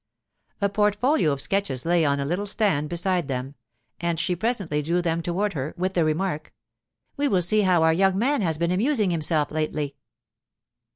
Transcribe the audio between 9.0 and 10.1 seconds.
himself lately!